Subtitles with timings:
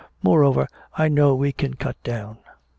[0.23, 2.39] Moreover, I know we can cut down."